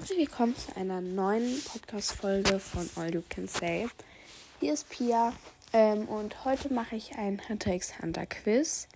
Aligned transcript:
Herzlich 0.00 0.30
willkommen 0.30 0.56
zu 0.56 0.74
einer 0.76 1.02
neuen 1.02 1.62
Podcast-Folge 1.62 2.58
von 2.58 2.88
All 2.96 3.12
You 3.12 3.20
Can 3.28 3.46
Say. 3.46 3.86
Hier 4.58 4.72
ist 4.72 4.88
Pia 4.88 5.34
ähm, 5.74 6.08
und 6.08 6.46
heute 6.46 6.72
mache 6.72 6.96
ich 6.96 7.18
ein 7.18 7.38
Hunter 7.46 7.74
x 7.74 8.00
Hunter 8.00 8.24
Quiz. 8.24 8.88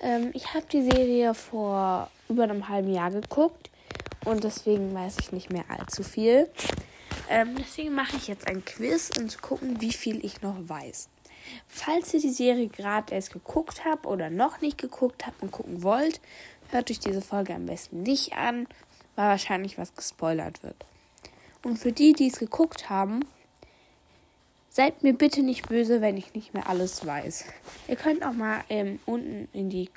Ähm, 0.00 0.30
ich 0.34 0.52
habe 0.52 0.66
die 0.72 0.90
Serie 0.90 1.34
vor 1.34 2.10
über 2.28 2.42
einem 2.42 2.68
halben 2.68 2.92
Jahr 2.92 3.12
geguckt 3.12 3.70
und 4.24 4.42
deswegen 4.42 4.92
weiß 4.92 5.18
ich 5.20 5.30
nicht 5.30 5.52
mehr 5.52 5.66
allzu 5.68 6.02
viel. 6.02 6.50
Ähm, 7.30 7.54
deswegen 7.56 7.94
mache 7.94 8.16
ich 8.16 8.26
jetzt 8.26 8.48
ein 8.48 8.64
Quiz, 8.64 9.12
um 9.16 9.28
zu 9.28 9.38
gucken, 9.38 9.80
wie 9.80 9.92
viel 9.92 10.24
ich 10.24 10.42
noch 10.42 10.56
weiß. 10.68 11.10
Falls 11.68 12.12
ihr 12.12 12.20
die 12.20 12.30
Serie 12.30 12.66
gerade 12.66 13.14
erst 13.14 13.32
geguckt 13.32 13.84
habt 13.84 14.04
oder 14.04 14.30
noch 14.30 14.60
nicht 14.60 14.78
geguckt 14.78 15.28
habt 15.28 15.40
und 15.44 15.52
gucken 15.52 15.84
wollt, 15.84 16.20
hört 16.70 16.90
euch 16.90 16.98
diese 16.98 17.22
Folge 17.22 17.54
am 17.54 17.66
besten 17.66 18.02
nicht 18.02 18.32
an, 18.32 18.66
weil 19.16 19.28
wahrscheinlich 19.28 19.78
was 19.78 19.94
gespoilert 19.94 20.62
wird. 20.62 20.76
Und 21.62 21.78
für 21.78 21.92
die, 21.92 22.12
die 22.12 22.28
es 22.28 22.38
geguckt 22.38 22.90
haben, 22.90 23.24
seid 24.68 25.02
mir 25.02 25.14
bitte 25.14 25.42
nicht 25.42 25.68
böse, 25.68 26.00
wenn 26.00 26.16
ich 26.16 26.34
nicht 26.34 26.52
mehr 26.52 26.68
alles 26.68 27.06
weiß. 27.06 27.44
Ihr 27.88 27.96
könnt 27.96 28.24
auch 28.24 28.32
mal 28.32 28.64
ähm, 28.68 28.98
unten 29.06 29.48
in 29.52 29.70
die 29.70 29.88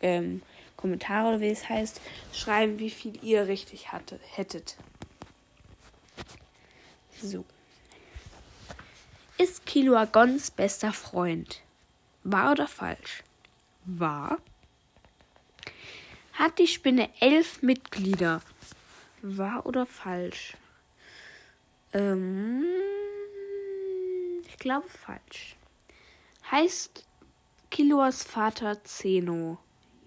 ähm, 0.00 0.42
Kommentare 0.76 1.40
wie 1.40 1.48
es 1.48 1.68
heißt, 1.68 2.00
schreiben, 2.32 2.78
wie 2.78 2.90
viel 2.90 3.18
ihr 3.22 3.48
richtig 3.48 3.90
hatte, 3.92 4.20
hättet. 4.30 4.76
So. 7.20 7.44
Ist 9.38 9.66
Killua 9.66 10.04
Gons 10.04 10.52
bester 10.52 10.92
Freund? 10.92 11.62
Wahr 12.22 12.52
oder 12.52 12.68
falsch? 12.68 13.24
Wahr. 13.84 14.38
Hat 16.38 16.60
die 16.60 16.68
Spinne 16.68 17.10
elf 17.18 17.62
Mitglieder? 17.62 18.40
Wahr 19.22 19.66
oder 19.66 19.86
falsch? 19.86 20.56
Ähm, 21.92 22.64
ich 24.46 24.56
glaube 24.56 24.88
falsch. 24.88 25.56
Heißt 26.48 27.04
Kiluas 27.72 28.22
Vater 28.22 28.84
Zeno? 28.84 29.58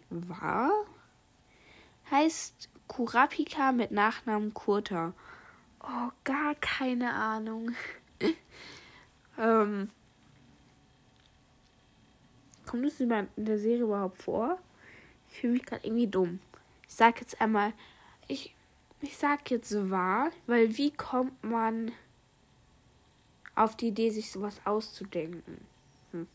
Wahr? 0.09 0.71
Heißt 2.09 2.69
Kurapika 2.87 3.73
mit 3.73 3.91
Nachnamen 3.91 4.53
Kurta? 4.53 5.11
Oh, 5.81 6.11
gar 6.23 6.55
keine 6.55 7.13
Ahnung. 7.13 7.75
ähm, 9.37 9.89
kommt 12.65 12.85
das 12.85 13.01
in 13.01 13.09
der 13.35 13.59
Serie 13.59 13.83
überhaupt 13.83 14.21
vor? 14.21 14.57
Ich 15.31 15.39
fühle 15.39 15.53
mich 15.53 15.65
gerade 15.65 15.85
irgendwie 15.85 16.07
dumm. 16.07 16.39
Ich 16.87 16.93
sag 16.93 17.19
jetzt 17.19 17.39
einmal, 17.41 17.73
ich, 18.27 18.53
ich 19.01 19.17
sag 19.17 19.49
jetzt 19.49 19.89
wahr, 19.89 20.31
weil 20.45 20.77
wie 20.77 20.91
kommt 20.91 21.43
man 21.43 21.91
auf 23.55 23.75
die 23.75 23.87
Idee, 23.87 24.09
sich 24.09 24.31
sowas 24.31 24.61
auszudenken? 24.65 25.65
Hm. 26.11 26.27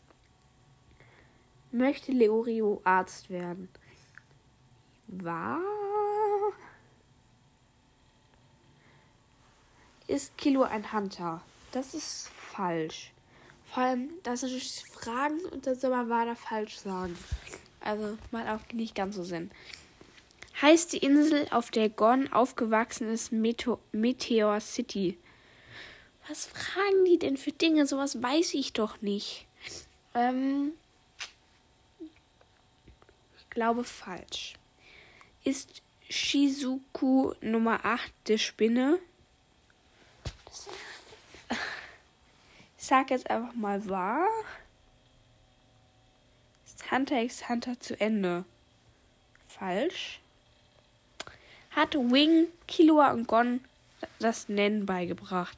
Möchte 1.71 2.11
Leorio 2.11 2.81
Arzt 2.83 3.29
werden? 3.29 3.69
Wahr? 5.07 5.61
Ist 10.07 10.37
Kilo 10.37 10.63
ein 10.63 10.91
Hunter? 10.93 11.41
Das 11.71 11.93
ist 11.93 12.29
falsch. 12.29 13.11
Vor 13.65 13.83
allem, 13.83 14.09
das 14.23 14.41
sind 14.41 14.61
Fragen 14.61 15.39
und 15.51 15.67
dann 15.67 15.75
soll 15.75 15.89
man 15.89 16.09
wahr 16.09 16.23
oder 16.23 16.35
falsch 16.35 16.77
sagen. 16.77 17.17
Also 17.87 18.17
macht 18.31 18.49
auch 18.49 18.73
nicht 18.73 18.95
ganz 18.95 19.15
so 19.15 19.23
Sinn. 19.23 19.49
Heißt 20.61 20.91
die 20.91 20.97
Insel, 20.97 21.47
auf 21.51 21.71
der 21.71 21.87
Gon 21.87 22.27
aufgewachsen 22.33 23.09
ist, 23.09 23.31
Meto 23.31 23.79
Meteor 23.93 24.59
City? 24.59 25.17
Was 26.27 26.47
fragen 26.47 27.05
die 27.05 27.17
denn 27.17 27.37
für 27.37 27.53
Dinge? 27.53 27.87
Sowas 27.87 28.21
weiß 28.21 28.55
ich 28.55 28.73
doch 28.73 29.01
nicht. 29.01 29.45
Ähm, 30.13 30.73
ich 33.37 33.49
glaube 33.49 33.85
falsch. 33.85 34.55
Ist 35.45 35.81
Shizuku 36.09 37.35
Nummer 37.39 37.85
8 37.85 38.11
der 38.27 38.37
Spinne? 38.37 38.99
Ich 42.77 42.85
sag 42.85 43.11
jetzt 43.11 43.29
einfach 43.29 43.53
mal 43.53 43.87
wahr. 43.87 44.27
Hunter 46.91 47.21
x 47.21 47.49
Hunter 47.49 47.79
zu 47.79 47.99
Ende. 47.99 48.45
Falsch. 49.47 50.19
Hat 51.71 51.95
Wing, 51.95 52.47
Killua 52.67 53.11
und 53.11 53.27
Gon 53.27 53.61
das 54.19 54.49
Nennen 54.49 54.85
beigebracht. 54.85 55.57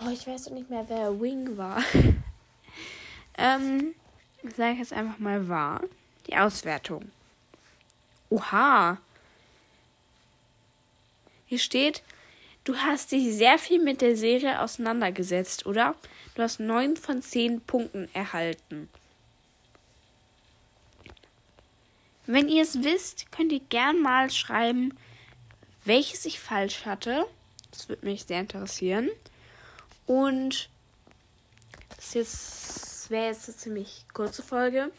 Oh, 0.00 0.10
ich 0.10 0.26
weiß 0.26 0.44
doch 0.44 0.52
nicht 0.52 0.70
mehr, 0.70 0.84
wer 0.88 1.20
Wing 1.20 1.56
war. 1.56 1.82
ähm, 3.38 3.94
sage 4.56 4.72
ich 4.72 4.78
jetzt 4.78 4.92
einfach 4.92 5.18
mal 5.18 5.48
wahr. 5.48 5.82
Die 6.26 6.36
Auswertung. 6.36 7.10
Oha. 8.30 8.98
Hier 11.46 11.58
steht, 11.58 12.02
du 12.64 12.76
hast 12.76 13.12
dich 13.12 13.34
sehr 13.34 13.58
viel 13.58 13.82
mit 13.82 14.00
der 14.00 14.16
Serie 14.16 14.60
auseinandergesetzt, 14.60 15.66
oder? 15.66 15.96
Du 16.34 16.42
hast 16.42 16.60
neun 16.60 16.96
von 16.96 17.22
zehn 17.22 17.60
Punkten 17.60 18.08
erhalten. 18.14 18.88
Wenn 22.32 22.48
ihr 22.48 22.62
es 22.62 22.84
wisst, 22.84 23.32
könnt 23.32 23.50
ihr 23.50 23.58
gern 23.58 24.00
mal 24.00 24.30
schreiben, 24.30 24.96
welches 25.84 26.24
ich 26.26 26.38
falsch 26.38 26.86
hatte. 26.86 27.26
Das 27.72 27.88
würde 27.88 28.06
mich 28.06 28.24
sehr 28.24 28.38
interessieren. 28.38 29.10
Und 30.06 30.68
das, 31.96 32.12
das 32.12 33.06
wäre 33.10 33.26
jetzt 33.26 33.48
eine 33.48 33.56
ziemlich 33.56 34.04
kurze 34.14 34.44
Folge. 34.44 34.92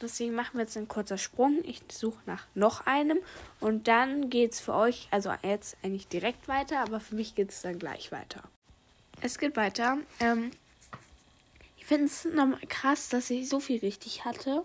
Deswegen 0.00 0.34
machen 0.34 0.54
wir 0.54 0.62
jetzt 0.62 0.76
einen 0.76 0.88
kurzer 0.88 1.18
Sprung. 1.18 1.60
Ich 1.62 1.82
suche 1.88 2.18
nach 2.26 2.46
noch 2.56 2.84
einem. 2.84 3.18
Und 3.60 3.86
dann 3.86 4.28
geht 4.28 4.54
es 4.54 4.60
für 4.60 4.74
euch, 4.74 5.06
also 5.12 5.32
jetzt 5.44 5.76
eigentlich 5.84 6.08
direkt 6.08 6.48
weiter, 6.48 6.80
aber 6.80 6.98
für 6.98 7.14
mich 7.14 7.36
geht 7.36 7.50
es 7.50 7.62
dann 7.62 7.78
gleich 7.78 8.10
weiter. 8.10 8.42
Es 9.20 9.38
geht 9.38 9.54
weiter. 9.54 9.98
Ähm, 10.18 10.50
ich 11.76 11.86
finde 11.86 12.06
es 12.06 12.26
krass, 12.68 13.08
dass 13.08 13.30
ich 13.30 13.48
so 13.48 13.60
viel 13.60 13.78
richtig 13.78 14.24
hatte. 14.24 14.64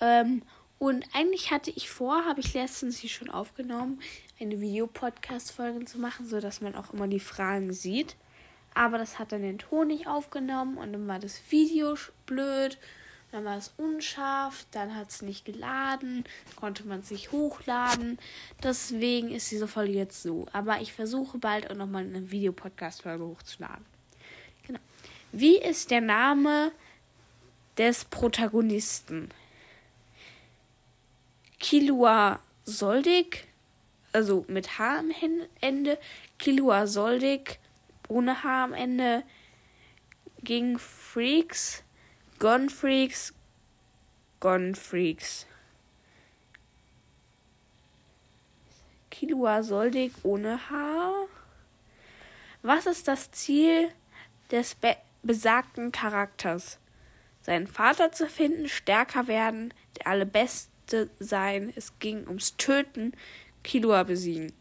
Ähm, 0.00 0.42
und 0.78 1.04
eigentlich 1.12 1.50
hatte 1.50 1.70
ich 1.70 1.90
vor, 1.90 2.24
habe 2.24 2.40
ich 2.40 2.54
letztens 2.54 2.98
hier 2.98 3.10
schon 3.10 3.30
aufgenommen, 3.30 4.00
eine 4.40 4.60
Videopodcast-Folge 4.60 5.84
zu 5.84 5.98
machen, 5.98 6.26
sodass 6.26 6.60
man 6.60 6.76
auch 6.76 6.92
immer 6.92 7.08
die 7.08 7.20
Fragen 7.20 7.72
sieht. 7.72 8.16
Aber 8.74 8.98
das 8.98 9.18
hat 9.18 9.32
dann 9.32 9.42
den 9.42 9.58
Ton 9.58 9.88
nicht 9.88 10.06
aufgenommen 10.06 10.78
und 10.78 10.92
dann 10.92 11.08
war 11.08 11.18
das 11.18 11.40
Video 11.50 11.96
blöd, 12.26 12.78
dann 13.32 13.44
war 13.44 13.56
es 13.56 13.74
unscharf, 13.76 14.66
dann 14.70 14.94
hat 14.94 15.10
es 15.10 15.20
nicht 15.20 15.44
geladen, 15.44 16.24
konnte 16.54 16.86
man 16.86 17.00
es 17.00 17.10
nicht 17.10 17.32
hochladen. 17.32 18.18
Deswegen 18.62 19.30
ist 19.32 19.50
diese 19.50 19.66
Folge 19.66 19.92
jetzt 19.92 20.22
so. 20.22 20.46
Aber 20.52 20.80
ich 20.80 20.92
versuche 20.92 21.38
bald 21.38 21.70
auch 21.70 21.74
nochmal 21.74 22.04
eine 22.04 22.30
Videopodcast-Folge 22.30 23.24
hochzuladen. 23.24 23.84
Genau. 24.66 24.80
Wie 25.32 25.58
ist 25.58 25.90
der 25.90 26.00
Name 26.00 26.70
des 27.76 28.04
Protagonisten? 28.04 29.30
Kilua 31.58 32.40
Soldig, 32.64 33.48
also 34.12 34.44
mit 34.48 34.78
H 34.78 34.98
am 34.98 35.10
Ende, 35.60 35.98
Kilua 36.38 36.86
Soldig 36.86 37.58
ohne 38.08 38.42
H 38.42 38.64
am 38.64 38.72
Ende, 38.72 39.22
gegen 40.42 40.78
Freaks, 40.78 41.82
Gon 42.38 42.70
Freaks, 42.70 43.34
Gon 44.40 44.74
Freaks. 44.74 45.46
Kilua 49.10 49.64
Soldig 49.64 50.12
ohne 50.22 50.70
H. 50.70 51.26
Was 52.62 52.86
ist 52.86 53.08
das 53.08 53.30
Ziel 53.32 53.90
des 54.50 54.76
be 54.76 54.96
besagten 55.24 55.90
Charakters? 55.90 56.78
Seinen 57.42 57.66
Vater 57.66 58.12
zu 58.12 58.28
finden, 58.28 58.68
stärker 58.68 59.26
werden, 59.26 59.74
der 59.96 60.06
alle 60.06 60.26
Best 60.26 60.67
musste 60.88 61.10
sein, 61.18 61.72
es 61.76 61.98
ging 61.98 62.26
ums 62.26 62.56
Töten, 62.56 63.12
Killua 63.62 64.04
besiegen. 64.04 64.54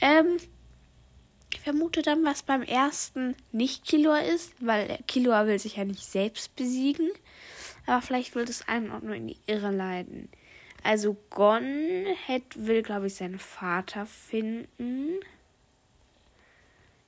Ähm, 0.00 0.38
ich 1.52 1.60
vermute 1.60 2.02
dann, 2.02 2.24
was 2.24 2.42
beim 2.42 2.62
ersten 2.62 3.36
nicht 3.52 3.84
Killua 3.86 4.18
ist, 4.18 4.54
weil 4.58 4.98
Killua 5.06 5.46
will 5.46 5.60
sich 5.60 5.76
ja 5.76 5.84
nicht 5.84 6.04
selbst 6.04 6.56
besiegen. 6.56 7.08
Aber 7.86 8.02
vielleicht 8.02 8.34
will 8.34 8.46
das 8.46 8.66
einen 8.66 8.90
auch 8.90 9.02
nur 9.02 9.14
in 9.14 9.28
die 9.28 9.38
Irre 9.46 9.70
leiten. 9.70 10.28
Also 10.82 11.16
Gon 11.30 12.06
hätte, 12.26 12.66
will, 12.66 12.82
glaube 12.82 13.06
ich, 13.06 13.14
seinen 13.14 13.38
Vater 13.38 14.06
finden. 14.06 15.20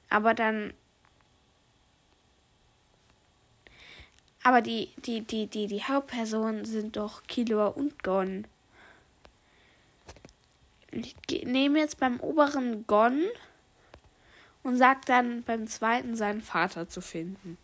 Aber 0.08 0.34
dann 0.34 0.72
Aber 4.44 4.60
die, 4.60 4.90
die, 4.98 5.22
die, 5.22 5.46
die, 5.46 5.66
die 5.66 5.82
Hauptpersonen 5.82 6.66
sind 6.66 6.96
doch 6.96 7.22
Killua 7.26 7.68
und 7.68 8.02
Gon. 8.04 8.46
ich 10.92 11.16
nehme 11.44 11.78
jetzt 11.78 11.98
beim 11.98 12.20
oberen 12.20 12.86
Gon 12.86 13.24
und 14.62 14.76
sage 14.76 15.00
dann 15.06 15.42
beim 15.44 15.66
zweiten 15.66 16.14
seinen 16.14 16.42
Vater 16.42 16.88
zu 16.88 17.00
finden. 17.00 17.56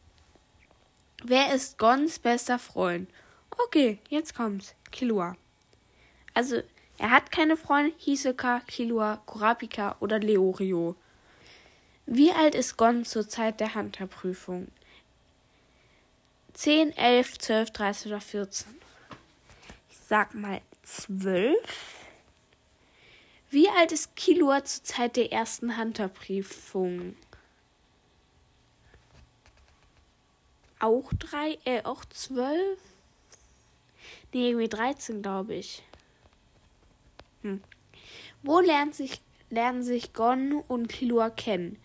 Wer 1.23 1.55
ist 1.55 1.77
Gons 1.77 2.19
bester 2.19 2.59
Freund? 2.59 3.11
Okay, 3.51 3.99
jetzt 4.09 4.35
kommt's. 4.35 4.75
Killua. 4.91 5.37
Also, 6.33 6.63
er 6.97 7.11
hat 7.11 7.31
keine 7.31 7.59
Freunde. 7.59 7.93
Hisoka, 7.99 8.61
Killua, 8.67 9.21
Kurapika 9.27 9.97
oder 10.01 10.19
Leorio. 10.19 10.97
Wie 12.07 12.33
alt 12.33 12.55
ist 12.55 12.79
Gon 12.79 13.05
zur 13.05 13.29
Zeit 13.29 13.61
der 13.61 13.75
Hunterprüfung? 13.75 14.69
10, 16.53 16.97
11, 16.97 17.39
12, 17.39 17.71
13 17.71 18.13
oder 18.13 18.21
14? 18.21 18.75
Ich 19.91 19.99
sag 19.99 20.35
mal 20.35 20.61
12. 20.83 21.57
Wie 23.51 23.69
alt 23.69 23.93
ist 23.93 24.15
Killua 24.17 24.65
zur 24.65 24.85
Zeit 24.85 25.17
der 25.17 25.33
ersten 25.33 25.77
Hunterprüfung? 25.77 27.17
Auch 30.79 31.13
drei, 31.19 31.59
äh, 31.65 31.83
auch 31.85 32.05
zwölf? 32.07 32.79
Nee, 34.33 34.51
irgendwie 34.51 34.69
13, 34.69 35.21
glaube 35.23 35.55
ich. 35.55 35.83
Hm. 37.43 37.63
Wo 38.43 38.61
lernen 38.61 38.93
sich, 38.93 39.21
lernen 39.51 39.83
sich 39.83 40.13
Gon 40.13 40.63
und 40.69 40.89
Killua 40.89 41.31
kennen? 41.31 41.77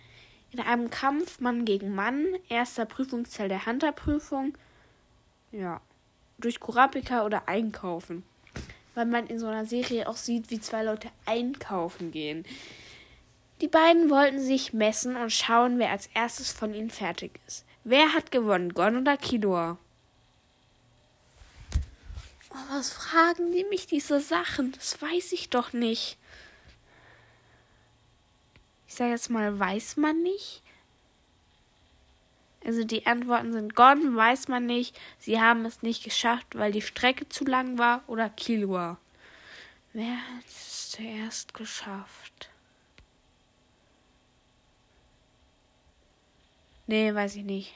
In 0.55 0.61
einem 0.61 0.89
Kampf 0.89 1.41
Mann 1.41 1.65
gegen 1.65 1.93
Mann, 1.93 2.27
erster 2.47 2.85
Prüfungsteil 2.85 3.49
der 3.49 3.65
Hunterprüfung. 3.65 4.57
Ja. 5.51 5.81
Durch 6.37 6.61
Kurapika 6.61 7.25
oder 7.25 7.49
einkaufen. 7.49 8.23
Weil 8.93 9.05
man 9.05 9.27
in 9.27 9.37
so 9.37 9.47
einer 9.47 9.65
Serie 9.65 10.07
auch 10.07 10.15
sieht, 10.15 10.51
wie 10.51 10.61
zwei 10.61 10.83
Leute 10.83 11.09
einkaufen 11.25 12.11
gehen. 12.11 12.45
Die 13.59 13.67
beiden 13.67 14.09
wollten 14.09 14.39
sich 14.39 14.71
messen 14.71 15.17
und 15.17 15.33
schauen, 15.33 15.77
wer 15.77 15.91
als 15.91 16.07
erstes 16.13 16.53
von 16.53 16.73
ihnen 16.73 16.89
fertig 16.89 17.37
ist. 17.47 17.65
Wer 17.83 18.13
hat 18.13 18.31
gewonnen, 18.31 18.73
Gon 18.73 18.95
oder 18.95 19.17
Killua? 19.17 19.77
Oh, 22.49 22.55
was 22.69 22.93
fragen 22.93 23.51
die 23.51 23.65
mich 23.65 23.87
diese 23.87 24.21
Sachen? 24.21 24.71
Das 24.71 25.01
weiß 25.01 25.33
ich 25.33 25.49
doch 25.49 25.73
nicht. 25.73 26.17
Ich 28.95 28.99
sage 28.99 29.11
jetzt 29.11 29.29
mal, 29.29 29.59
weiß 29.59 29.97
man 29.97 30.23
nicht. 30.23 30.61
Also 32.63 32.85
die 32.85 33.05
Antworten 33.05 33.51
sind 33.51 33.75
Gordon 33.75 34.15
weiß 34.15 34.47
man 34.47 34.65
nicht. 34.65 34.97
Sie 35.19 35.41
haben 35.41 35.65
es 35.65 35.81
nicht 35.81 36.05
geschafft, 36.05 36.55
weil 36.55 36.71
die 36.71 36.81
Strecke 36.81 37.27
zu 37.27 37.43
lang 37.43 37.77
war 37.77 38.03
oder 38.07 38.29
Killua. 38.29 38.97
Wer 39.91 40.15
hat 40.15 40.45
es 40.47 40.91
zuerst 40.91 41.53
geschafft? 41.53 42.49
Nee, 46.87 47.13
weiß 47.13 47.35
ich 47.35 47.43
nicht. 47.43 47.73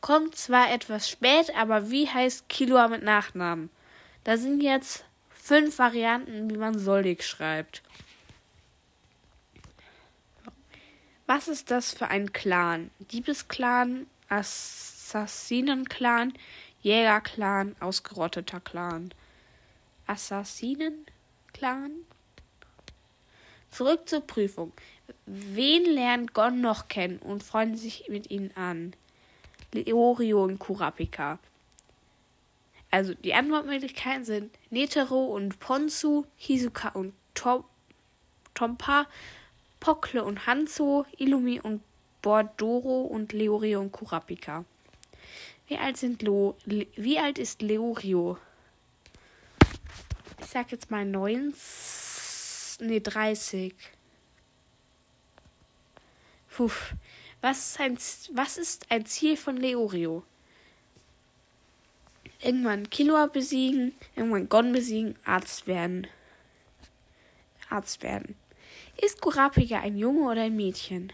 Kommt 0.00 0.36
zwar 0.36 0.72
etwas 0.72 1.06
spät, 1.06 1.54
aber 1.54 1.90
wie 1.90 2.08
heißt 2.08 2.48
Killua 2.48 2.88
mit 2.88 3.02
Nachnamen? 3.02 3.68
Da 4.24 4.38
sind 4.38 4.62
jetzt 4.62 5.04
fünf 5.28 5.78
Varianten, 5.78 6.48
wie 6.48 6.56
man 6.56 6.78
Soldig 6.78 7.22
schreibt. 7.22 7.82
Was 11.28 11.46
ist 11.46 11.70
das 11.70 11.92
für 11.92 12.08
ein 12.08 12.32
Clan? 12.32 12.90
Diebesclan, 13.12 14.06
Assassinenclan, 14.30 16.32
Jägerclan, 16.80 17.76
ausgerotteter 17.80 18.60
Clan. 18.60 19.12
Assassinenclan? 20.06 21.90
Zurück 23.70 24.08
zur 24.08 24.22
Prüfung. 24.22 24.72
Wen 25.26 25.84
lernt 25.84 26.32
Gon 26.32 26.62
noch 26.62 26.88
kennen 26.88 27.18
und 27.18 27.42
freundet 27.42 27.80
sich 27.80 28.08
mit 28.08 28.30
ihnen 28.30 28.56
an? 28.56 28.96
Leorio 29.72 30.44
und 30.44 30.58
Kurapika. 30.58 31.38
Also 32.90 33.12
die 33.12 33.34
Antwortmöglichkeiten 33.34 34.24
sind 34.24 34.58
Netero 34.70 35.26
und 35.26 35.60
Ponzu, 35.60 36.24
Hizuka 36.38 36.88
und 36.88 37.12
Tom 37.34 37.64
Tompa, 38.54 39.06
Pokle 39.80 40.24
und 40.24 40.46
Hanzo, 40.46 41.06
Illumi 41.16 41.60
und 41.60 41.82
Bordoro 42.22 43.02
und 43.02 43.32
Leorio 43.32 43.80
und 43.80 43.92
Kurapika. 43.92 44.64
Wie 45.66 45.78
alt 45.78 45.96
sind 45.96 46.22
Lo 46.22 46.56
wie 46.66 47.18
alt 47.18 47.38
ist 47.38 47.62
Leorio? 47.62 48.38
Ich 50.40 50.46
sag 50.46 50.72
jetzt 50.72 50.90
mal 50.90 51.04
9 51.04 51.52
nee 52.80 53.00
30. 53.00 53.74
Puh. 56.50 56.70
Was 57.40 57.70
ist 57.70 57.80
ein, 57.80 57.98
was 58.36 58.58
ist 58.58 58.90
ein 58.90 59.06
Ziel 59.06 59.36
von 59.36 59.56
Leorio? 59.56 60.24
Irgendwann 62.40 62.90
Killua 62.90 63.26
besiegen, 63.26 63.94
irgendwann 64.16 64.48
Gon 64.48 64.72
besiegen, 64.72 65.16
Arzt 65.24 65.66
werden. 65.66 66.08
Arzt 67.68 68.02
werden. 68.02 68.34
Ist 69.00 69.20
Kurapika 69.20 69.78
ein 69.78 69.96
Junge 69.96 70.28
oder 70.28 70.42
ein 70.42 70.56
Mädchen? 70.56 71.12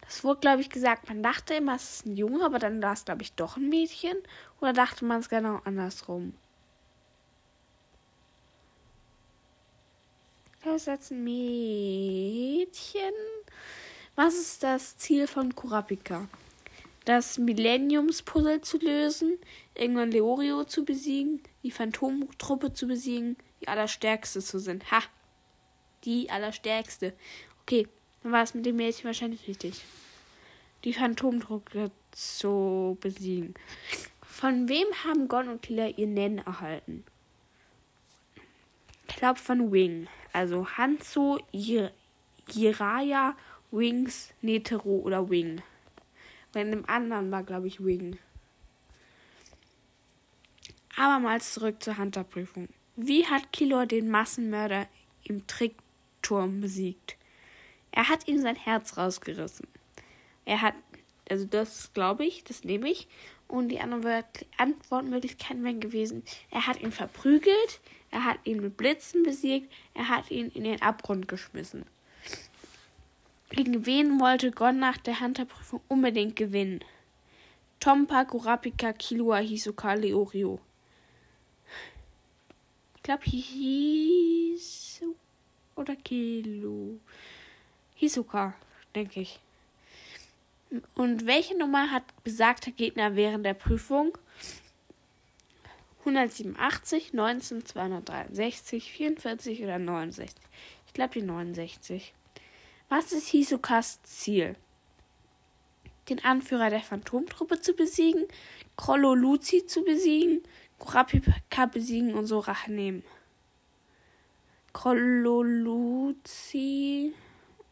Das 0.00 0.24
wurde, 0.24 0.40
glaube 0.40 0.60
ich, 0.60 0.68
gesagt. 0.68 1.08
Man 1.08 1.22
dachte 1.22 1.54
immer, 1.54 1.76
es 1.76 1.94
ist 1.94 2.06
ein 2.06 2.16
Junge, 2.16 2.44
aber 2.44 2.58
dann 2.58 2.82
war 2.82 2.92
es, 2.92 3.04
glaube 3.04 3.22
ich, 3.22 3.32
doch 3.34 3.56
ein 3.56 3.68
Mädchen. 3.68 4.16
Oder 4.60 4.72
dachte 4.72 5.04
man 5.04 5.20
es 5.20 5.28
genau 5.28 5.60
andersrum? 5.64 6.34
Setzen 10.76 11.24
Mädchen. 11.24 13.14
Was 14.14 14.34
ist 14.34 14.62
das 14.62 14.96
Ziel 14.98 15.26
von 15.26 15.54
Kurapika? 15.54 16.28
Das 17.10 17.38
Millenniums-Puzzle 17.38 18.60
zu 18.60 18.78
lösen, 18.78 19.36
irgendwann 19.74 20.12
Leorio 20.12 20.62
zu 20.62 20.84
besiegen, 20.84 21.42
die 21.64 21.72
Phantomtruppe 21.72 22.72
zu 22.72 22.86
besiegen, 22.86 23.36
die 23.60 23.66
Allerstärkste 23.66 24.38
zu 24.38 24.60
sein. 24.60 24.80
Ha! 24.92 25.02
Die 26.04 26.30
Allerstärkste. 26.30 27.12
Okay, 27.62 27.88
dann 28.22 28.30
war 28.30 28.44
es 28.44 28.54
mit 28.54 28.64
dem 28.64 28.76
Mädchen 28.76 29.06
wahrscheinlich 29.06 29.48
richtig. 29.48 29.82
Die 30.84 30.92
Phantomtruppe 30.92 31.90
zu 32.12 32.96
besiegen. 33.00 33.54
Von 34.22 34.68
wem 34.68 34.86
haben 35.02 35.26
Gon 35.26 35.48
und 35.48 35.62
Killer 35.62 35.98
ihr 35.98 36.06
Nennen 36.06 36.38
erhalten? 36.38 37.02
Ich 39.08 39.16
glaube 39.16 39.40
von 39.40 39.72
Wing. 39.72 40.06
Also 40.32 40.64
Hanzo, 40.76 41.40
Jiraya, 41.50 43.36
Wings, 43.72 44.32
Netero 44.42 45.00
oder 45.00 45.28
Wing. 45.28 45.60
Bei 46.52 46.64
dem 46.64 46.88
anderen 46.88 47.30
war, 47.30 47.42
glaube 47.42 47.68
ich, 47.68 47.84
Wing. 47.84 48.18
Abermals 50.96 51.54
zurück 51.54 51.82
zur 51.82 51.96
Hunterprüfung. 51.96 52.68
Wie 52.96 53.24
hat 53.26 53.52
Killor 53.52 53.86
den 53.86 54.10
Massenmörder 54.10 54.86
im 55.24 55.46
Trickturm 55.46 56.60
besiegt? 56.60 57.16
Er 57.92 58.08
hat 58.08 58.28
ihm 58.28 58.40
sein 58.40 58.56
Herz 58.56 58.96
rausgerissen. 58.96 59.66
Er 60.44 60.60
hat, 60.60 60.74
also 61.28 61.46
das 61.46 61.92
glaube 61.94 62.24
ich, 62.24 62.44
das 62.44 62.64
nehme 62.64 62.90
ich. 62.90 63.08
Und 63.48 63.68
die 63.68 63.80
anderen 63.80 64.24
Antwortmöglichkeiten 64.58 65.64
wären 65.64 65.80
gewesen, 65.80 66.22
er 66.50 66.66
hat 66.66 66.80
ihn 66.80 66.92
verprügelt, 66.92 67.80
er 68.10 68.24
hat 68.24 68.38
ihn 68.44 68.60
mit 68.60 68.76
Blitzen 68.76 69.22
besiegt, 69.22 69.72
er 69.94 70.08
hat 70.08 70.30
ihn 70.30 70.50
in 70.50 70.64
den 70.64 70.82
Abgrund 70.82 71.26
geschmissen. 71.26 71.84
Gegen 73.50 73.84
wen 73.84 74.20
wollte 74.20 74.52
Gon 74.52 74.78
nach 74.78 74.96
der 74.96 75.20
Hunterprüfung 75.20 75.80
unbedingt 75.88 76.36
gewinnen? 76.36 76.84
Tompa, 77.80 78.24
Kurapika, 78.24 78.92
Kilua, 78.92 79.38
Hisoka, 79.38 79.94
Leorio. 79.94 80.60
Ich 82.96 83.02
glaube 83.02 83.24
Hisu 83.24 85.14
oder 85.74 85.96
Kilo. 85.96 87.00
Hisoka, 87.96 88.54
denke 88.94 89.20
ich. 89.20 89.40
Und 90.94 91.26
welche 91.26 91.58
Nummer 91.58 91.90
hat 91.90 92.04
besagter 92.22 92.70
Gegner 92.70 93.16
während 93.16 93.44
der 93.44 93.54
Prüfung? 93.54 94.16
187, 96.00 97.12
19, 97.12 97.66
263, 97.66 98.92
44 98.92 99.62
oder 99.64 99.78
69? 99.80 100.40
Ich 100.86 100.92
glaube 100.92 101.14
die 101.14 101.22
69. 101.22 102.14
Was 102.90 103.12
ist 103.12 103.28
Hisokas 103.28 104.02
Ziel? 104.02 104.56
Den 106.08 106.24
Anführer 106.24 106.70
der 106.70 106.80
Phantomtruppe 106.80 107.60
zu 107.60 107.74
besiegen, 107.74 108.26
Krollo 108.76 109.14
Luzi 109.14 109.64
zu 109.64 109.84
besiegen, 109.84 110.42
Kurapika 110.80 111.66
besiegen 111.66 112.14
und 112.14 112.26
so 112.26 112.40
Rache 112.40 112.72
nehmen. 112.72 113.04
Krollo 114.72 115.44
Luzi 115.44 117.14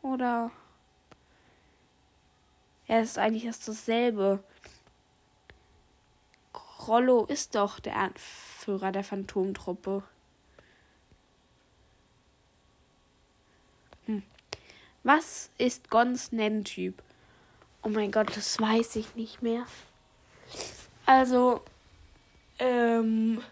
oder 0.03 0.53
es 2.87 3.11
ist 3.11 3.19
eigentlich 3.19 3.45
erst 3.45 3.67
dasselbe. 3.67 4.45
Rollo 6.87 7.25
ist 7.25 7.57
doch 7.57 7.81
der 7.81 7.97
Anführer 7.97 8.93
der 8.93 9.03
Phantomtruppe. 9.03 10.05
Was 15.09 15.49
ist 15.57 15.89
Gons 15.89 16.33
Nenntyp? 16.33 17.03
Oh 17.83 17.89
mein 17.89 18.13
Gott, 18.13 18.37
das 18.37 18.61
weiß 18.61 18.97
ich 18.97 19.15
nicht 19.15 19.41
mehr. 19.41 19.65
Also, 21.07 21.63
ähm, 22.59 23.43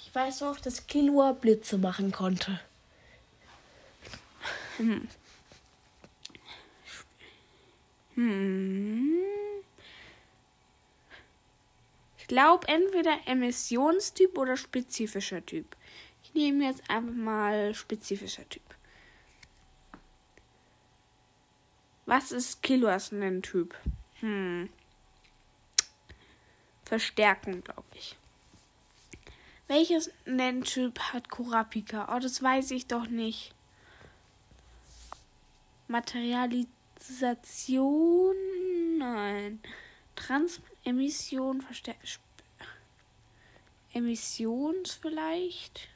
ich 0.00 0.14
weiß 0.14 0.44
auch, 0.44 0.58
dass 0.58 0.86
Killua 0.86 1.32
Blitze 1.32 1.76
machen 1.76 2.12
konnte. 2.12 2.58
Hm. 4.78 5.06
Hm. 8.14 9.18
Ich 12.16 12.26
glaube 12.26 12.66
entweder 12.68 13.18
Emissionstyp 13.26 14.38
oder 14.38 14.56
spezifischer 14.56 15.44
Typ. 15.44 15.76
Ich 16.22 16.32
nehme 16.32 16.64
jetzt 16.64 16.88
einfach 16.88 17.12
mal 17.12 17.74
spezifischer 17.74 18.48
Typ. 18.48 18.62
Was 22.06 22.32
ist 22.32 22.62
Kilos 22.62 23.12
ein 23.12 23.42
Typ? 23.42 23.74
Hm. 24.20 24.68
Verstärken, 26.84 27.64
glaube 27.64 27.88
ich. 27.94 28.16
Welches 29.68 30.10
Nenntyp 30.26 30.98
hat 30.98 31.30
Kurapika? 31.30 32.14
Oh, 32.14 32.18
das 32.18 32.42
weiß 32.42 32.72
ich 32.72 32.86
doch 32.86 33.06
nicht. 33.06 33.54
Materialisation? 35.88 38.36
Nein. 38.98 39.60
Transemission, 40.14 41.62
Verstärkung. 41.62 42.02
Emissions 43.94 44.98
vielleicht? 45.00 45.88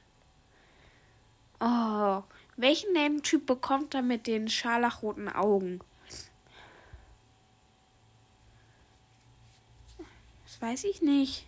Oh, 1.60 2.22
welchen 2.56 2.92
Nenntyp 2.92 3.44
bekommt 3.44 3.94
er 3.94 4.02
mit 4.02 4.28
den 4.28 4.48
scharlachroten 4.48 5.28
Augen? 5.28 5.80
Weiß 10.60 10.84
ich 10.84 11.02
nicht. 11.02 11.46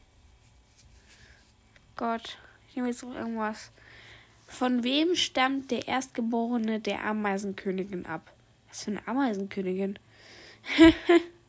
Gott, 1.97 2.39
ich 2.69 2.77
nehme 2.77 2.89
jetzt 2.89 3.03
noch 3.03 3.15
irgendwas. 3.15 3.71
Von 4.47 4.85
wem 4.85 5.15
stammt 5.15 5.71
der 5.71 5.89
Erstgeborene 5.89 6.81
der 6.81 7.05
Ameisenkönigin 7.05 8.07
ab? 8.07 8.33
Was 8.69 8.85
für 8.85 8.93
eine 8.93 9.07
Ameisenkönigin? 9.07 9.99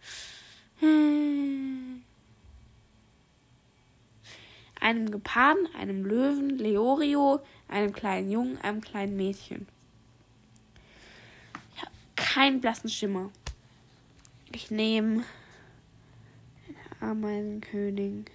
einem 4.82 5.12
Geparden, 5.12 5.68
einem 5.75 6.03
Löwen, 6.06 6.58
Leorio, 6.58 7.39
einem 7.68 7.94
kleinen 7.94 8.32
Jungen, 8.32 8.58
einem 8.62 8.82
kleinen 8.82 9.15
Mädchen. 9.15 9.68
Ich 11.75 11.82
habe 11.82 11.91
keinen 12.15 12.60
blassen 12.60 12.89
Schimmer. 12.89 13.30
Ich 14.51 14.72
nehme 14.72 15.24
Ameisenkönigin 17.01 18.25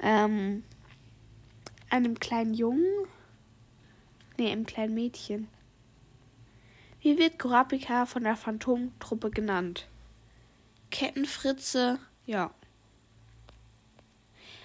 ähm, 0.00 0.62
einem 1.90 2.18
kleinen 2.18 2.54
Jungen, 2.54 3.06
nee, 4.38 4.50
einem 4.50 4.66
kleinen 4.66 4.94
Mädchen. 4.94 5.48
Wie 7.00 7.18
wird 7.18 7.38
Kurapika 7.38 8.06
von 8.06 8.24
der 8.24 8.36
Phantomtruppe 8.36 9.30
genannt? 9.30 9.88
Kettenfritze, 10.90 11.98
ja. 12.26 12.52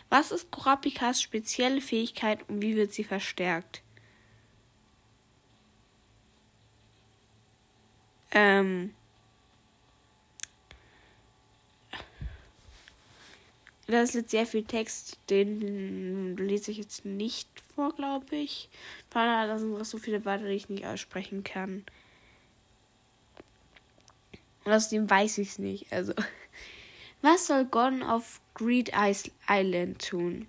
Was 0.09 0.31
ist 0.31 0.51
Kurapikas 0.51 1.21
spezielle 1.21 1.81
Fähigkeit 1.81 2.47
und 2.50 2.62
wie 2.62 2.75
wird 2.75 2.93
sie 2.93 3.03
verstärkt? 3.03 3.81
Ähm, 8.31 8.93
Da 13.93 14.01
ist 14.01 14.15
jetzt 14.15 14.31
sehr 14.31 14.47
viel 14.47 14.63
Text, 14.63 15.19
den 15.29 16.35
lese 16.35 16.71
ich 16.71 16.79
jetzt 16.79 17.05
nicht 17.05 17.47
vor, 17.75 17.93
glaube 17.93 18.35
ich. 18.35 18.67
Weil 19.12 19.27
da 19.47 19.59
sind 19.59 19.69
noch 19.69 19.85
so 19.85 20.00
viele 20.00 20.25
Wörter, 20.25 20.47
die 20.47 20.55
ich 20.55 20.67
nicht 20.67 20.88
aussprechen 20.88 21.43
kann. 21.43 21.85
Und 24.65 24.71
außerdem 24.71 25.07
weiß 25.07 25.38
ich 25.38 25.50
es 25.50 25.59
nicht. 25.59 25.93
Also, 25.93 26.12
was 27.21 27.45
soll 27.45 27.65
Gon 27.65 28.01
auf 28.01 28.41
Greed 28.55 28.91
Island 29.47 30.03
tun? 30.09 30.47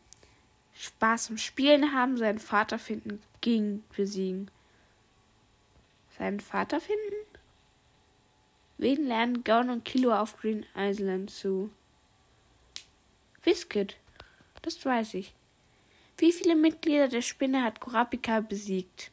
Spaß 0.75 1.27
zum 1.27 1.37
Spielen 1.37 1.93
haben, 1.93 2.17
seinen 2.17 2.39
Vater 2.39 2.79
finden, 2.79 3.23
gegen 3.43 3.85
besiegen. 3.95 4.51
Seinen 6.17 6.41
Vater 6.41 6.81
finden? 6.81 7.27
Wen 8.79 9.05
lernen 9.07 9.45
Gon 9.45 9.69
und 9.69 9.85
Kilo 9.85 10.15
auf 10.15 10.39
Green 10.39 10.65
Island 10.75 11.31
zu? 11.31 11.69
Biscuit. 13.45 13.97
Das 14.63 14.85
weiß 14.85 15.15
ich. 15.15 15.33
Wie 16.17 16.33
viele 16.33 16.57
Mitglieder 16.57 17.09
der 17.09 17.23
Spinne 17.23 17.63
hat 17.63 17.81
Kurapika 17.81 18.41
besiegt? 18.41 19.11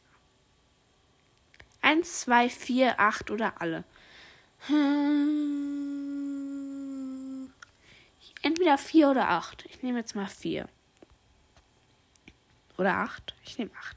Eins, 1.80 2.20
zwei, 2.20 2.48
vier, 2.48 2.98
acht 2.98 3.30
oder 3.30 3.60
alle? 3.60 3.84
Hm. 4.68 5.12
Entweder 8.42 8.78
vier 8.78 9.10
oder 9.10 9.28
acht. 9.28 9.66
Ich 9.68 9.82
nehme 9.82 9.98
jetzt 9.98 10.14
mal 10.14 10.28
vier. 10.28 10.68
Oder 12.78 12.96
acht? 12.96 13.34
Ich 13.44 13.58
nehme 13.58 13.72
acht. 13.78 13.96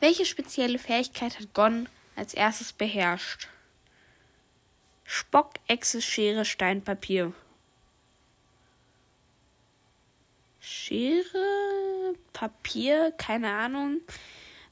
Welche 0.00 0.26
spezielle 0.26 0.78
Fähigkeit 0.78 1.38
hat 1.38 1.54
Gon 1.54 1.88
als 2.14 2.34
erstes 2.34 2.72
beherrscht? 2.72 3.48
Spock, 5.04 5.54
Echse, 5.68 6.02
Schere, 6.02 6.44
Stein, 6.44 6.82
Papier. 6.82 7.32
Schere, 10.68 12.16
Papier, 12.32 13.12
keine 13.16 13.52
Ahnung. 13.52 14.00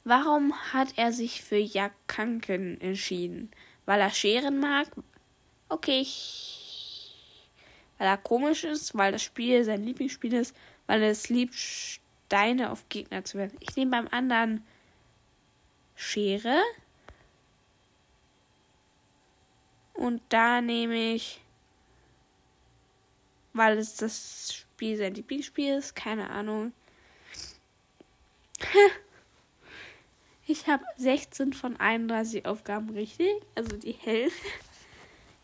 Warum 0.03 0.53
hat 0.73 0.89
er 0.97 1.13
sich 1.13 1.41
für 1.41 1.57
Jakanken 1.57 2.81
entschieden? 2.81 3.53
Weil 3.87 4.01
er 4.01 4.11
Scheren 4.11 4.59
mag? 4.59 4.89
Okay, 5.69 6.05
weil 7.99 8.09
er 8.09 8.17
komisch 8.17 8.65
ist, 8.65 8.97
weil 8.97 9.13
das 9.13 9.23
Spiel 9.23 9.63
sein 9.63 9.85
Lieblingsspiel 9.85 10.35
ist, 10.35 10.57
weil 10.89 11.01
er 11.01 11.11
es 11.11 11.29
liebt, 11.29 11.55
Steine 11.55 12.73
auf 12.73 12.89
Gegner 12.89 13.25
zu 13.25 13.39
werfen. 13.39 13.59
Ich 13.61 13.77
nehme 13.77 13.93
beim 13.93 14.09
anderen 14.09 14.67
Schere. 15.95 16.61
Und 19.93 20.23
da 20.29 20.61
nehme 20.61 21.15
ich, 21.15 21.41
weil 23.53 23.79
es 23.79 23.95
das 23.95 24.64
Spiel 24.75 24.97
sein 24.97 25.15
Lieblingsspiel 25.15 25.75
ist. 25.75 25.95
Keine 25.95 26.31
Ahnung. 26.31 26.73
Ich 30.47 30.67
habe 30.67 30.85
16 30.99 31.55
von 31.55 31.81
31 31.81 32.45
Aufgaben 32.45 32.91
richtig, 32.91 33.33
also 33.55 33.79
die 33.79 33.93
Hälfte. 33.93 34.47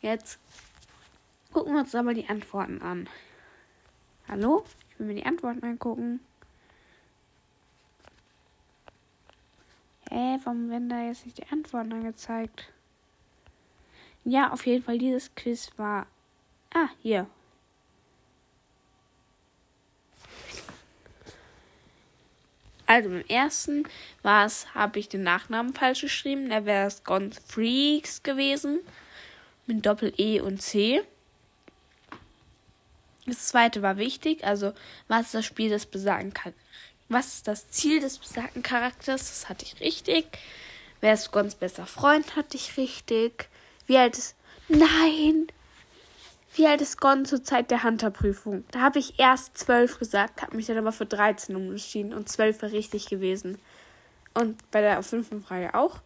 Jetzt 0.03 0.39
gucken 1.55 1.73
wir 1.73 1.81
uns 1.81 1.95
aber 1.95 2.13
die 2.13 2.29
Antworten 2.29 2.83
an. 2.83 3.09
Hallo? 4.29 4.63
Ich 4.91 4.99
will 4.99 5.07
mir 5.07 5.15
die 5.15 5.25
Antworten 5.25 5.65
angucken. 5.65 6.21
Hä, 10.11 10.17
hey, 10.17 10.39
warum 10.45 10.69
werden 10.69 10.91
da 10.91 11.03
jetzt 11.07 11.25
nicht 11.25 11.39
die 11.39 11.51
Antworten 11.51 11.95
angezeigt? 11.95 12.71
Ja, 14.25 14.53
auf 14.53 14.67
jeden 14.67 14.85
Fall, 14.85 14.99
dieses 14.99 15.35
Quiz 15.35 15.71
war. 15.79 16.07
Ah, 16.75 16.91
hier. 17.01 17.27
Also 22.91 23.09
beim 23.09 23.25
ersten 23.29 23.85
war 24.25 24.47
es, 24.47 24.75
habe 24.75 24.99
ich 24.99 25.09
den 25.09 25.23
Nachnamen 25.23 25.75
falsch 25.75 26.01
geschrieben. 26.01 26.51
Da 26.51 26.65
wäre 26.65 26.89
es 26.89 27.05
Gone 27.05 27.31
Freaks 27.47 28.25
gewesen. 28.25 28.81
Mit 29.69 29.87
Doppel 29.87 30.13
E 30.17 30.41
und 30.41 30.61
C. 30.61 31.01
Das 33.27 33.47
zweite 33.47 33.81
war 33.81 33.97
wichtig. 33.97 34.43
Also, 34.43 34.73
was 35.07 35.27
ist 35.27 35.35
das 35.35 35.47
Spiel 35.47 35.69
des 35.69 35.87
besagten 35.87 36.35
Was 37.09 37.35
ist 37.35 37.47
das 37.47 37.71
Ziel 37.71 38.01
des 38.01 38.19
besagten 38.19 38.65
Charakters? 38.65 39.21
Das 39.21 39.49
hatte 39.49 39.65
ich 39.65 39.81
richtig. 39.81 40.27
Wer 41.01 41.15
ist 41.15 41.31
Gons 41.31 41.55
bester 41.55 41.87
Freund? 41.87 42.35
Hatte 42.35 42.57
ich 42.57 42.77
richtig. 42.77 43.49
Wie 43.87 43.99
alt 43.99 44.19
ist. 44.19 44.35
Nein! 44.67 45.47
Wie 46.61 46.67
alt 46.67 46.83
ist 46.83 47.01
Gon 47.01 47.25
zur 47.25 47.43
Zeit 47.43 47.71
der 47.71 47.85
Hunter-Prüfung? 47.85 48.65
Da 48.71 48.81
habe 48.81 48.99
ich 48.99 49.19
erst 49.19 49.57
zwölf 49.57 49.99
gesagt, 49.99 50.43
habe 50.43 50.57
mich 50.57 50.67
dann 50.67 50.77
aber 50.77 50.93
für 50.93 51.07
13 51.07 51.57
umentschieden 51.57 52.13
und 52.13 52.29
zwölf 52.29 52.61
war 52.61 52.71
richtig 52.71 53.07
gewesen. 53.07 53.59
Und 54.35 54.59
bei 54.71 54.83
der 54.83 55.03
fünften 55.03 55.43
Frage 55.43 55.73
auch. 55.73 56.01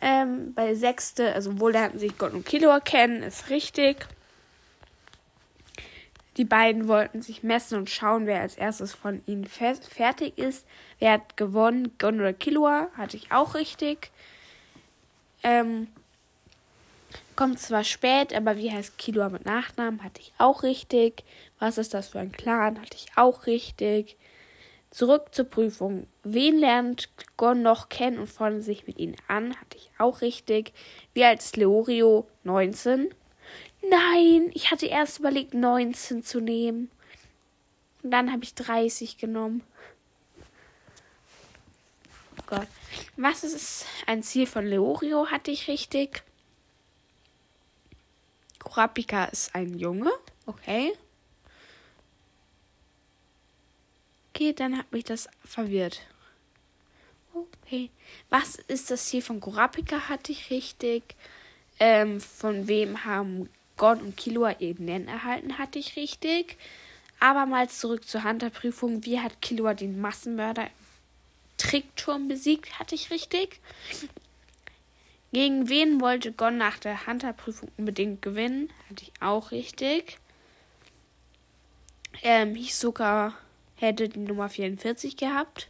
Ähm, 0.00 0.54
bei 0.54 0.66
der 0.66 0.76
sechste, 0.76 1.32
also 1.34 1.58
wo 1.58 1.66
lernten 1.66 1.98
sich 1.98 2.16
Gon 2.16 2.34
und 2.34 2.46
Kilo 2.46 2.78
kennen, 2.78 3.24
ist 3.24 3.50
richtig. 3.50 4.06
Die 6.36 6.44
beiden 6.44 6.86
wollten 6.86 7.20
sich 7.20 7.42
messen 7.42 7.78
und 7.78 7.90
schauen, 7.90 8.26
wer 8.26 8.42
als 8.42 8.54
erstes 8.54 8.94
von 8.94 9.22
ihnen 9.26 9.46
fe 9.46 9.74
fertig 9.74 10.38
ist. 10.38 10.64
Wer 11.00 11.14
hat 11.14 11.36
gewonnen? 11.36 11.98
Gon 11.98 12.20
oder 12.20 12.32
Killua? 12.32 12.90
Hatte 12.96 13.16
ich 13.16 13.32
auch 13.32 13.56
richtig. 13.56 14.12
Ähm, 15.42 15.88
kommt 17.36 17.60
zwar 17.60 17.84
spät, 17.84 18.34
aber 18.34 18.56
wie 18.56 18.72
heißt 18.72 18.98
Killua 18.98 19.28
mit 19.28 19.44
Nachnamen? 19.44 20.02
Hatte 20.02 20.20
ich 20.20 20.32
auch 20.38 20.62
richtig. 20.62 21.22
Was 21.58 21.78
ist 21.78 21.94
das 21.94 22.08
für 22.08 22.18
ein 22.18 22.32
Clan? 22.32 22.80
Hatte 22.80 22.96
ich 22.96 23.06
auch 23.16 23.46
richtig. 23.46 24.16
Zurück 24.90 25.34
zur 25.34 25.44
Prüfung. 25.44 26.06
Wen 26.24 26.58
lernt 26.58 27.10
Gon 27.36 27.62
noch 27.62 27.88
kennen 27.88 28.18
und 28.18 28.28
freundet 28.28 28.64
sich 28.64 28.86
mit 28.86 28.98
ihnen 28.98 29.16
an? 29.28 29.54
Hatte 29.60 29.76
ich 29.76 29.90
auch 29.98 30.22
richtig. 30.22 30.72
Wie 31.12 31.24
alt 31.24 31.40
ist 31.40 31.56
Leorio? 31.56 32.26
19. 32.44 33.14
Nein, 33.88 34.50
ich 34.54 34.70
hatte 34.70 34.86
erst 34.86 35.18
überlegt, 35.18 35.54
19 35.54 36.22
zu 36.22 36.40
nehmen. 36.40 36.90
Und 38.02 38.10
dann 38.10 38.32
habe 38.32 38.44
ich 38.44 38.54
30 38.54 39.18
genommen. 39.18 39.62
Oh 42.38 42.44
Gott. 42.46 42.68
Was 43.16 43.44
ist 43.44 43.86
ein 44.06 44.22
Ziel 44.22 44.46
von 44.46 44.66
Leorio? 44.66 45.26
Hatte 45.30 45.50
ich 45.50 45.68
richtig. 45.68 46.22
Kurapika 48.66 49.26
ist 49.26 49.54
ein 49.54 49.78
Junge. 49.78 50.10
Okay. 50.44 50.92
Okay, 54.34 54.52
dann 54.52 54.76
hat 54.76 54.90
mich 54.90 55.04
das 55.04 55.28
verwirrt. 55.44 56.02
Okay. 57.32 57.90
Was 58.28 58.56
ist 58.56 58.90
das 58.90 59.06
Ziel 59.06 59.22
von 59.22 59.38
Kurapika? 59.38 60.08
Hatte 60.08 60.32
ich 60.32 60.50
richtig. 60.50 61.14
Ähm, 61.78 62.20
von 62.20 62.66
wem 62.66 63.04
haben 63.04 63.48
Gon 63.76 64.00
und 64.00 64.16
Killua 64.16 64.56
ihr 64.58 64.74
Nennen 64.78 65.06
erhalten? 65.06 65.58
Hatte 65.58 65.78
ich 65.78 65.94
richtig. 65.94 66.58
Aber 67.20 67.46
mal 67.46 67.70
zurück 67.70 68.06
zur 68.08 68.24
Hunter-Prüfung. 68.24 69.04
Wie 69.04 69.20
hat 69.20 69.40
Killua 69.40 69.74
den 69.74 70.00
Massenmörder 70.00 70.68
Trickturm 71.56 72.26
besiegt? 72.26 72.80
Hatte 72.80 72.96
ich 72.96 73.12
richtig. 73.12 73.60
Gegen 75.36 75.68
wen 75.68 76.00
wollte 76.00 76.32
Gon 76.32 76.56
nach 76.56 76.78
der 76.78 77.06
Hunter-Prüfung 77.06 77.70
unbedingt 77.76 78.22
gewinnen? 78.22 78.72
Hatte 78.88 79.02
ich 79.02 79.12
auch 79.20 79.50
richtig. 79.50 80.18
Ähm, 82.22 82.54
Hisoka 82.54 83.34
hätte 83.74 84.08
die 84.08 84.20
Nummer 84.20 84.48
44 84.48 85.14
gehabt. 85.18 85.68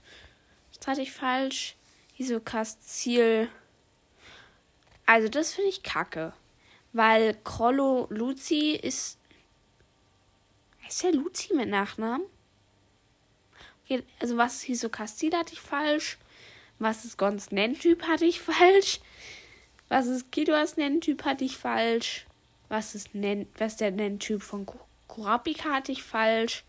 Das 0.72 0.86
hatte 0.86 1.02
ich 1.02 1.10
falsch. 1.10 1.74
Hisokas 2.12 2.80
Ziel. 2.80 3.50
Also, 5.04 5.28
das 5.28 5.54
finde 5.54 5.70
ich 5.70 5.82
kacke. 5.82 6.32
Weil 6.92 7.36
Krollo 7.42 8.06
Luzi 8.10 8.78
ist. 8.80 9.18
Ist 10.88 11.02
der 11.02 11.10
Luzi 11.10 11.54
mit 11.54 11.68
Nachnamen? 11.68 12.24
Okay, 13.84 14.04
also, 14.20 14.36
was 14.36 14.58
ist 14.58 14.62
Hisokas 14.62 15.16
Ziel 15.16 15.36
hatte 15.36 15.54
ich 15.54 15.60
falsch. 15.60 16.18
Was 16.78 17.04
ist 17.04 17.18
Gons 17.18 17.50
Nenntyp 17.50 18.04
hatte 18.04 18.26
ich 18.26 18.40
falsch. 18.40 19.00
Was 19.88 20.06
ist 20.06 20.32
Kidoas 20.32 20.76
Nenntyp 20.76 21.24
hatte 21.24 21.44
ich 21.44 21.56
falsch. 21.56 22.26
Was 22.68 22.94
ist, 22.94 23.14
Nen 23.14 23.46
was 23.58 23.76
der 23.76 23.92
Nenntyp 23.92 24.42
von 24.42 24.66
Kurapika 25.06 25.70
hatte 25.70 25.92
ich 25.92 26.02
falsch 26.02 26.64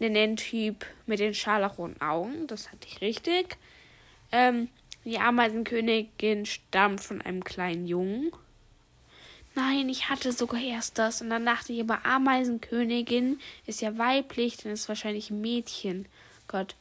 den 0.00 0.12
Nenntyp 0.12 0.86
mit 1.06 1.18
den 1.18 1.34
scharlachroten 1.34 2.00
Augen. 2.00 2.46
Das 2.46 2.70
hatte 2.70 2.86
ich 2.86 3.00
richtig. 3.00 3.56
Ähm, 4.30 4.68
die 5.04 5.18
Ameisenkönigin 5.18 6.46
stammt 6.46 7.00
von 7.00 7.22
einem 7.22 7.42
kleinen 7.42 7.86
Jungen. 7.86 8.30
Nein, 9.54 9.88
ich 9.88 10.08
hatte 10.08 10.32
sogar 10.32 10.60
erst 10.60 10.98
das. 10.98 11.20
Und 11.20 11.30
dann 11.30 11.46
dachte 11.46 11.72
ich 11.72 11.80
aber, 11.80 12.04
Ameisenkönigin 12.06 13.40
ist 13.66 13.80
ja 13.80 13.98
weiblich, 13.98 14.56
dann 14.58 14.72
ist 14.72 14.88
wahrscheinlich 14.88 15.30
ein 15.30 15.40
Mädchen. 15.40 16.06
Gott. 16.46 16.76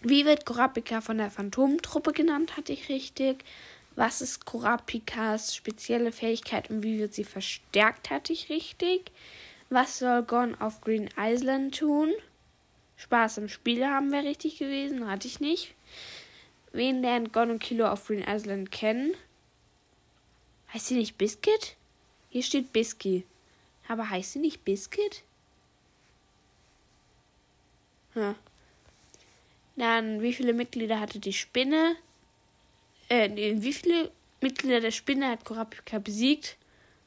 Wie 0.00 0.24
wird 0.24 0.46
Kurapika 0.46 1.00
von 1.00 1.18
der 1.18 1.30
Phantomtruppe 1.30 2.12
genannt? 2.12 2.56
Hatte 2.56 2.72
ich 2.72 2.88
richtig. 2.88 3.44
Was 3.96 4.20
ist 4.20 4.44
Kurapikas 4.44 5.56
spezielle 5.56 6.12
Fähigkeit 6.12 6.68
und 6.68 6.82
wie 6.82 6.98
wird 6.98 7.14
sie 7.14 7.24
verstärkt? 7.24 8.10
Hatte 8.10 8.34
ich 8.34 8.50
richtig. 8.50 9.10
Was 9.70 9.98
soll 9.98 10.22
Gon 10.22 10.54
auf 10.54 10.82
Green 10.82 11.08
Island 11.18 11.78
tun? 11.78 12.12
Spaß 12.98 13.38
im 13.38 13.48
Spiel 13.48 13.86
haben 13.86 14.12
wäre 14.12 14.24
richtig 14.24 14.58
gewesen, 14.58 15.08
hatte 15.08 15.26
ich 15.26 15.40
nicht. 15.40 15.74
Wen 16.72 17.00
lernt 17.00 17.32
Gon 17.32 17.50
und 17.50 17.58
Kilo 17.58 17.86
auf 17.86 18.06
Green 18.06 18.22
Island 18.26 18.70
kennen? 18.70 19.14
Heißt 20.74 20.88
sie 20.88 20.94
nicht 20.94 21.16
Biscuit? 21.16 21.76
Hier 22.28 22.42
steht 22.42 22.74
Bisky. 22.74 23.24
Aber 23.88 24.10
heißt 24.10 24.34
sie 24.34 24.40
nicht 24.40 24.64
Biscuit? 24.64 25.22
Hm. 28.12 28.34
Dann, 29.76 30.20
wie 30.20 30.34
viele 30.34 30.52
Mitglieder 30.52 31.00
hatte 31.00 31.18
die 31.18 31.32
Spinne? 31.32 31.96
Äh, 33.08 33.30
wie 33.60 33.72
viele 33.72 34.10
Mitglieder 34.40 34.80
der 34.80 34.90
Spinne 34.90 35.30
hat 35.30 35.44
Kurapika 35.44 35.98
besiegt? 35.98 36.56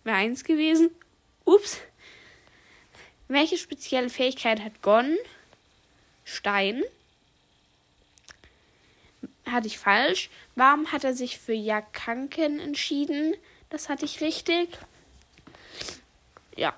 Wäre 0.03 0.17
eins 0.17 0.43
gewesen. 0.43 0.91
Ups. 1.45 1.79
Welche 3.27 3.57
spezielle 3.57 4.09
Fähigkeit 4.09 4.62
hat 4.62 4.81
Gon? 4.81 5.17
Stein. 6.23 6.83
Hatte 9.45 9.67
ich 9.67 9.77
falsch. 9.77 10.29
Warum 10.55 10.91
hat 10.91 11.03
er 11.03 11.13
sich 11.13 11.38
für 11.38 11.53
Jakanken 11.53 12.59
entschieden? 12.59 13.35
Das 13.69 13.89
hatte 13.89 14.05
ich 14.05 14.21
richtig. 14.21 14.69
Ja. 16.55 16.73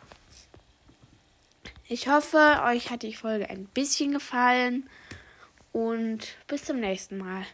Ich 1.88 2.08
hoffe, 2.08 2.62
euch 2.66 2.90
hat 2.90 3.04
die 3.04 3.14
Folge 3.14 3.50
ein 3.50 3.66
bisschen 3.66 4.14
gefallen 4.14 4.90
und 5.74 6.36
bis 6.48 6.66
zum 6.66 6.80
nächsten 6.80 7.18
Mal. 7.18 7.46